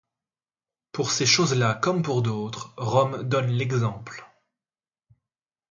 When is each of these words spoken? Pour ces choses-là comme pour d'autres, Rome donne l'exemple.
Pour 0.93 1.11
ces 1.11 1.27
choses-là 1.27 1.75
comme 1.75 2.01
pour 2.01 2.23
d'autres, 2.23 2.73
Rome 2.75 3.21
donne 3.21 3.49
l'exemple. 3.51 4.25